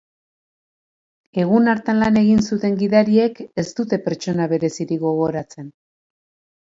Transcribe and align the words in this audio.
Egun 1.43 1.69
hartan 1.73 1.99
lan 2.03 2.17
egin 2.23 2.41
zuten 2.47 2.79
gidariek 2.81 3.43
ez 3.65 3.69
dute 3.81 4.01
pertsona 4.09 4.49
berezirik 4.55 5.05
gogoratzen. 5.09 5.71